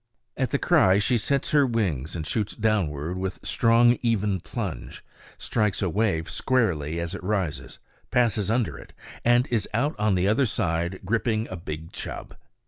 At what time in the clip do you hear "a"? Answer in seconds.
5.83-5.91, 11.51-11.55